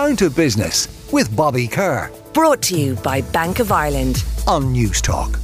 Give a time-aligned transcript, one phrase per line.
[0.00, 4.24] Down to Business with Bobby Kerr Brought to you by Bank of Ireland.
[4.46, 5.38] on Newstalk.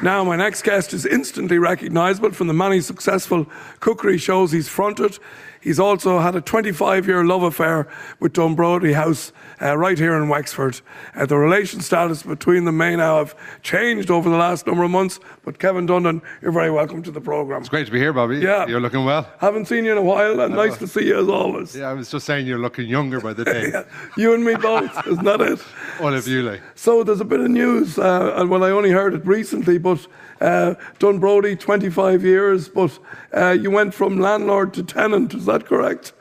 [0.00, 3.44] Now, my next guest is instantly recognisable from the many successful
[3.80, 5.18] cookery shows he's fronted.
[5.62, 7.86] He's also had a 25 year love affair
[8.18, 10.80] with Dunbrody House uh, right here in Wexford.
[11.14, 14.90] Uh, the relation status between them may now have changed over the last number of
[14.90, 17.60] months, but Kevin Dundon, you're very welcome to the programme.
[17.60, 18.38] It's great to be here, Bobby.
[18.38, 18.66] Yeah.
[18.66, 19.30] You're looking well.
[19.38, 21.76] Haven't seen you in a while, and nice to see you as always.
[21.76, 23.72] Yeah, I was just saying you're looking younger by the day.
[24.16, 25.60] You and me both, isn't that it?
[26.00, 26.60] All of you, like.
[26.74, 30.06] So there's a bit of news, uh, and well, I only heard it recently, but
[30.40, 32.98] uh, Dunbrody, 25 years, but
[33.32, 36.12] uh, you went from landlord to tenant, is that correct?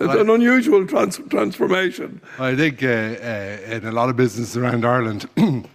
[0.00, 2.20] It's an unusual trans- transformation.
[2.38, 5.28] I think uh, uh, in a lot of businesses around Ireland,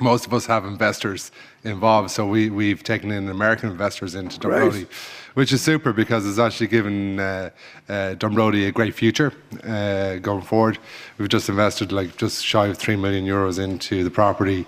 [0.00, 1.30] most of us have investors
[1.66, 2.10] involved.
[2.10, 4.88] So we, we've taken in American investors into Dunbrody, Right.
[5.34, 7.50] which is super because it's actually given uh,
[7.88, 9.32] uh, Dunbrody a great future
[9.64, 10.78] uh, going forward.
[11.18, 14.64] We've just invested like just shy of 3 million euros into the property.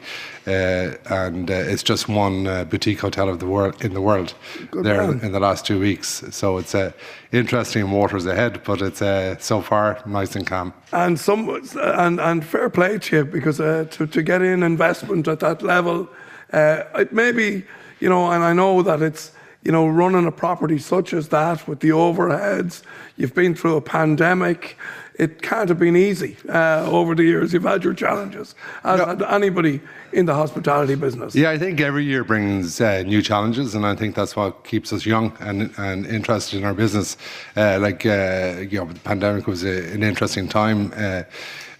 [0.46, 4.34] Uh, and uh, it's just one uh, boutique hotel of the world in the world
[4.72, 5.20] there man.
[5.22, 6.22] in the last two weeks.
[6.30, 6.92] So it's uh,
[7.32, 10.72] interesting waters ahead, but it's uh, so far nice and calm.
[10.92, 15.28] And some and, and fair play to you because uh, to, to get in investment
[15.28, 16.08] at that level,
[16.52, 17.64] uh, it maybe
[18.00, 19.32] you know, and I know that it's
[19.62, 22.82] you know running a property such as that with the overheads.
[23.16, 24.76] You've been through a pandemic.
[25.14, 27.52] It can't have been easy uh, over the years.
[27.52, 28.54] You've had your challenges,
[28.84, 29.80] as had anybody
[30.12, 31.34] in the hospitality business.
[31.34, 34.92] Yeah, I think every year brings uh, new challenges, and I think that's what keeps
[34.92, 37.16] us young and, and interested in our business.
[37.56, 40.92] Uh, like, uh, you know, the pandemic was a, an interesting time.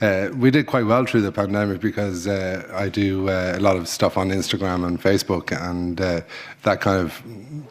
[0.01, 3.77] Uh, we did quite well through the pandemic because uh, I do uh, a lot
[3.77, 6.21] of stuff on Instagram and Facebook, and uh,
[6.63, 7.21] that kind of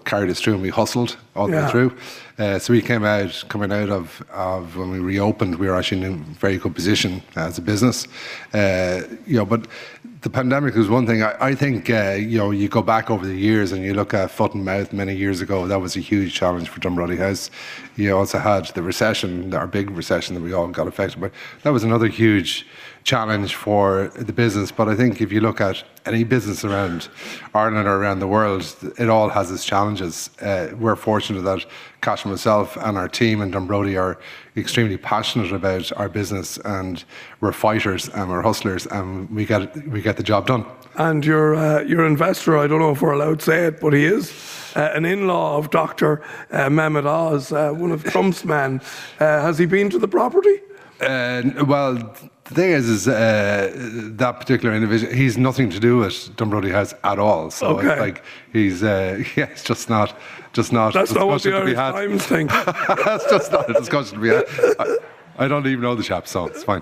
[0.04, 1.66] carried us through, and we hustled all the Yeah.
[1.66, 1.92] way through.
[2.40, 6.04] Uh, so we came out, coming out of, of when we reopened, we were actually
[6.04, 8.08] in a very good position as a business.
[8.54, 9.68] Uh, you know, but
[10.22, 11.24] the pandemic was one thing.
[11.24, 14.14] I, I think uh, you know you go back over the years and you look
[14.14, 15.68] at foot and mouth many years ago.
[15.68, 17.50] That was a huge challenge for Dunbrody House.
[17.96, 21.32] You also had the recession, our big recession that we all got affected by.
[21.64, 22.66] That was another huge
[23.08, 24.70] challenge for the business.
[24.70, 27.08] But I think if you look at any business around
[27.56, 28.64] Ireland or around the world,
[29.00, 30.30] it all has its challenges.
[30.42, 31.66] Uh, we're fortunate that
[32.02, 34.20] Cash and myself and our team in Dunbrody are
[34.58, 37.06] extremely passionate about our business, and
[37.40, 40.66] we're fighters and we're hustlers, and we get we get the job done.
[40.96, 43.94] And your uh, your investor, I don't know if we're allowed to say it, but
[43.94, 44.32] he is
[44.76, 46.22] uh, an in-law of Dr.
[46.52, 48.82] Uh, Mehmet Oz, uh, one of Trump's men.
[49.20, 50.60] Uh, has he been to the property?
[51.02, 51.94] Uh, well,
[52.46, 53.72] the thing is, is uh,
[54.18, 57.52] that particular individual, he's nothing to do with Dunbrody House at all.
[57.52, 57.88] So Okay.
[57.92, 60.18] it's like he's, uh, yeah, it's just not,
[60.54, 60.94] just not.
[60.94, 62.10] That's not what the discussion to be Irish had.
[62.10, 62.50] Times think.
[63.06, 64.46] That's just not a discussion to be had.
[64.80, 64.98] I,
[65.40, 66.82] I don't even know the chap, so it's fine.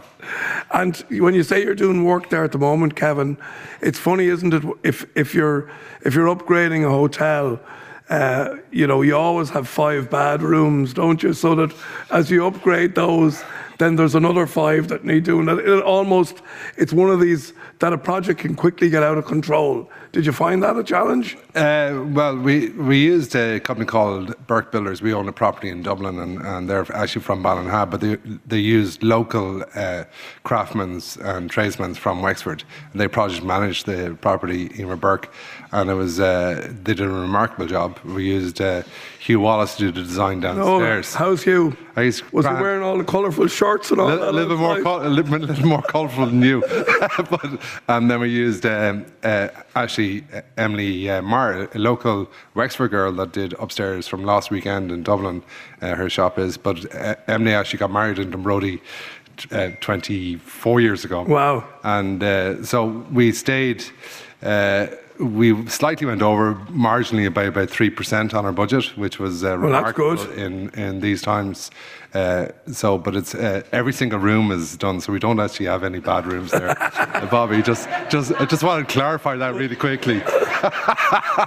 [0.72, 3.38] And when you say you're doing work there at the moment, Kevin,
[3.82, 4.64] it's funny, isn't it?
[4.84, 5.70] If if you're
[6.06, 7.60] if you're upgrading a hotel,
[8.10, 11.34] uh, you know you always have five bad rooms, don't you?
[11.34, 11.74] So that
[12.12, 13.44] as you upgrade those,
[13.78, 15.50] then there's another five that need doing.
[15.50, 16.42] It It almost
[16.78, 19.90] it's one of these that a project can quickly get out of control.
[20.14, 21.38] Did you find that a challenge?
[21.56, 25.02] Uh, well, we, we used a company called Burke Builders.
[25.02, 28.16] We own a property in Dublin, and, and they're actually from Ballinhab, but they,
[28.46, 30.06] they used local uh,
[30.44, 32.64] craftsmen and tradesmen from Wexford.
[32.94, 35.34] And they project managed the property in Burke,
[35.74, 38.00] and it was uh, they did a remarkable job.
[38.06, 38.84] We used uh,
[39.20, 40.68] Hugh Wallace to do the design downstairs.
[40.68, 41.14] Oh, downstairs.
[41.16, 41.76] how's Hugh?
[41.96, 44.34] Was he wearing all the colourful shorts and all A that?
[44.34, 46.62] little, bit more, col- a little, more colourful than you.
[47.30, 52.92] but, and then we used um, uh, actually uh, Emily uh, Marr, a local Wexford
[52.92, 55.42] girl that did upstairs from last weekend in Dublin.
[55.82, 58.82] Uh, her shop is, but uh, Emily actually got married in Dunbrody.
[59.52, 61.24] Uh, 24 years ago.
[61.24, 61.68] Wow.
[61.84, 63.84] And uh, so we stayed,
[65.20, 69.58] we slightly went over marginally by about 3% on our budget, which was uh, Well,
[69.58, 70.38] remarkable good.
[70.38, 71.72] in, in these times.
[72.14, 75.84] Uh, so, but it's uh, every single room is done, so we don't actually have
[75.84, 76.76] any bad rooms there.
[76.82, 80.22] Uh, Bobby, just, just, I just want to clarify that really quickly.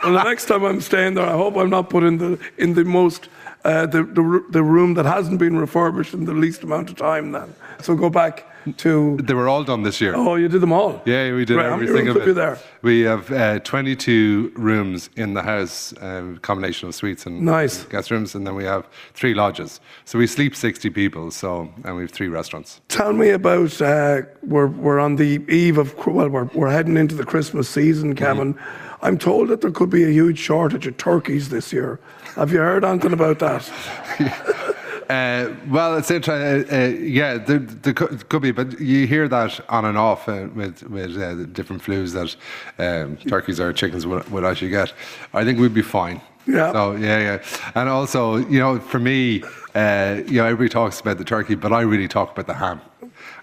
[0.05, 2.75] Well, the next time I'm staying there, I hope I'm not put in the in
[2.75, 3.29] the most
[3.65, 7.33] uh, the, the the room that hasn't been refurbished in the least amount of time.
[7.33, 8.45] Then, so go back
[8.75, 9.17] to.
[9.23, 10.15] They were all done this year.
[10.17, 11.01] Oh, you did them all.
[11.05, 12.59] Yeah, we did Right, how every many rooms there?
[12.83, 17.85] We have uh, 22 rooms in the house, um, combination of suites and Nice.
[17.85, 19.81] guest rooms, and then we have three lodges.
[20.05, 21.31] So we sleep 60 people.
[21.31, 22.81] So and we have three restaurants.
[22.89, 23.81] Tell me about.
[23.81, 28.15] Uh, we're we're on the eve of well, we're we're heading into the Christmas season,
[28.15, 28.25] Mm-hmm.
[28.25, 28.59] Kevin.
[29.01, 32.01] I'm told that there could be a huge shortage of turkeys this year.
[32.35, 33.63] Have you heard anything about that?
[35.09, 36.71] Uh, well, it's interesting.
[36.71, 40.49] Uh, uh, yeah, there, there could, be, but you hear that on and off uh,
[40.55, 42.37] with with uh, the different flus that
[42.79, 44.93] um, turkeys or chickens would, would actually get.
[45.33, 46.21] I think we'd be fine.
[46.47, 46.73] Yeah.
[46.73, 47.45] So yeah, yeah,
[47.75, 49.43] and also, you know, for me,
[49.75, 52.81] uh, you know, everybody talks about the turkey, but I really talk about the ham.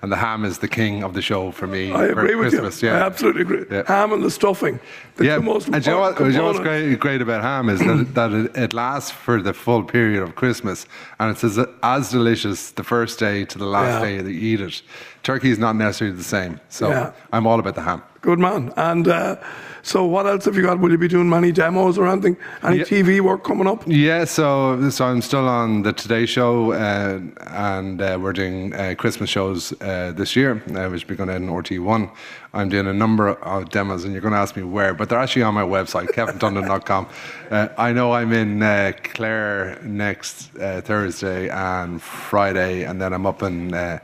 [0.02, 1.92] And the ham is the king of the show for me.
[1.92, 2.82] I for agree with Christmas.
[2.82, 2.90] you.
[2.90, 2.98] Yeah.
[2.98, 3.66] I absolutely agree.
[3.72, 3.84] Yeah.
[3.88, 4.80] Ham and the stuffing.
[5.16, 7.22] The yeah, two most and do you know, what, important you know what's great, great
[7.22, 10.86] about ham is that, that it, it lasts for the full period of Christmas,
[11.20, 14.06] and it's as, as delicious the first day to the last Yeah.
[14.10, 14.82] day that you eat it.
[15.24, 17.14] Turkey is not necessarily the same, so.
[17.32, 18.04] I'm all about the ham.
[18.26, 18.74] Good man.
[18.76, 19.36] And uh,
[19.84, 20.80] so, what else have you got?
[20.80, 22.38] Will you be doing many demos or anything?
[22.64, 22.86] Any Yeah.
[22.86, 23.84] TV work coming up?
[23.86, 27.20] Yeah, so so I'm still on the Today Show, uh,
[27.52, 31.30] and uh, we're doing uh, Christmas shows uh, this year, uh, which will be going
[31.30, 32.10] to end in RT1.
[32.56, 35.20] I'm doing a number of demos, and you're going to ask me where, but they're
[35.20, 37.06] actually on my website, kevindundon.com.
[37.52, 43.28] Uh, I know I'm in uh, Clare next uh, Thursday and Friday, and then I'm
[43.28, 44.00] up in uh,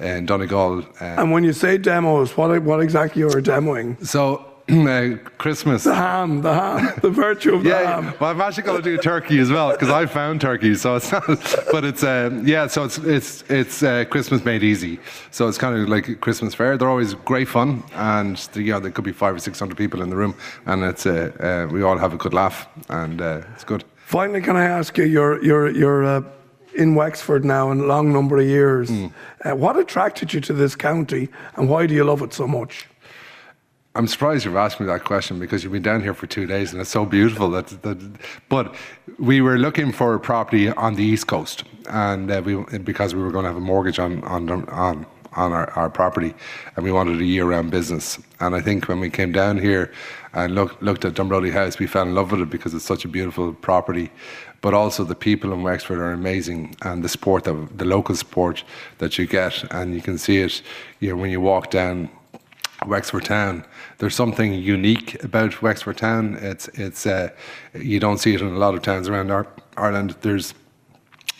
[0.00, 0.78] in Donegal.
[1.00, 3.96] Uh, And when you say demos, what what exactly you are demoing?
[4.06, 5.84] so uh, Christmas.
[5.84, 8.14] The ham, the ham, the virtue of the Yeah, ham.
[8.20, 10.74] well, I'm actually going to do turkey as well because I found turkey.
[10.74, 11.24] So it's not,
[11.72, 12.66] but it's um, yeah.
[12.68, 14.98] So it's it's it's uh, Christmas made easy.
[15.30, 16.76] So it's kind of like a Christmas fair.
[16.76, 19.78] They're always great fun, and the, you know there could be five or six hundred
[19.78, 20.34] people in the room,
[20.66, 23.84] and it's uh, uh, we all have a good laugh, and uh, it's good.
[23.96, 25.04] Finally, can I ask you?
[25.06, 25.40] You're
[25.72, 26.20] you're uh,
[26.78, 28.88] in Wexford now in a long number of years.
[28.88, 29.06] Hmm.
[29.44, 32.86] Uh, what attracted you to this county, and why do you love it so much?
[33.94, 36.72] I'm surprised you've asked me that question because you've been down here for two days
[36.72, 37.50] and it's so beautiful.
[37.50, 37.98] That, that
[38.48, 38.76] but
[39.18, 43.20] we were looking for a property on the east coast, and uh, we because we
[43.20, 46.34] were going to have a mortgage on on on on our, our property,
[46.76, 48.18] and we wanted a year-round business.
[48.40, 49.92] And I think when we came down here
[50.32, 53.04] and looked looked at Dunbrody House, we fell in love with it because it's such
[53.04, 54.10] a beautiful property.
[54.60, 58.64] But also the people in Wexford are amazing, and the sport that the local sport
[58.98, 60.62] that you get, and you can see it.
[61.00, 62.10] You know when you walk down
[62.86, 63.64] Wexford Town.
[63.98, 66.36] There's something unique about Wexford Town.
[66.40, 67.30] It's it's uh,
[67.74, 70.16] you don't see it in a lot of towns around Ar- Ireland.
[70.20, 70.54] There's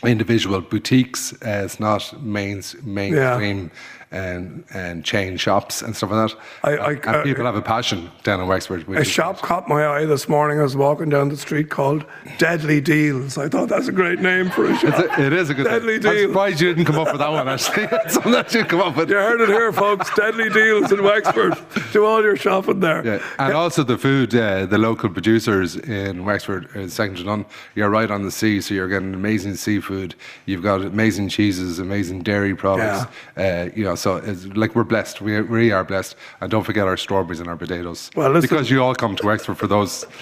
[0.04, 1.32] individual boutiques.
[1.34, 3.70] Uh, it's not main mainstream
[4.10, 6.38] and and chain shops and stuff like that.
[6.64, 8.88] I- I- and I- people have a passion down in Wexford.
[8.88, 10.58] A is- shop caught my eye this morning.
[10.58, 12.04] I was walking down the street called
[12.38, 13.36] Deadly Deals.
[13.36, 14.94] I thought that's a great name for a shop.
[14.98, 15.64] It's a, it is a good.
[15.64, 17.48] Deadly I'm surprised you didn't come up with that one.
[17.48, 19.10] Actually, something that you come up with.
[19.10, 20.08] You heard it here, folks.
[20.16, 21.54] Deadly Deals in Wexford.
[21.92, 23.04] Do all your shopping there.
[23.04, 27.44] Yeah, and also the food, uh, the local producers in Wexford, uh, second to none.
[27.74, 30.14] You're right on the sea, so you're getting amazing seafood.
[30.46, 33.06] You've got amazing cheeses, amazing dairy products.
[33.36, 35.20] Uh, you know, so it's like we're blessed.
[35.20, 38.10] We, we are blessed, and don't forget our strawberries and our potatoes.
[38.16, 40.04] Well, listen- because you all come to Wexford for those.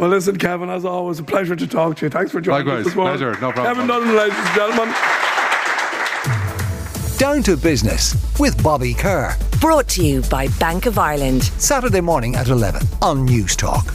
[0.00, 2.10] Well, listen, Kevin, as always, a pleasure to talk to you.
[2.10, 3.18] Thanks for joining Likewise, us this morning.
[3.18, 3.66] pleasure, no problem.
[3.74, 4.94] Kevin Dunn, ladies and gentlemen.
[7.18, 9.36] Down to business with Bobby Kerr.
[9.60, 11.44] Brought to you by Bank of Ireland.
[11.44, 13.86] Saturday morning at 11 on Newstalk.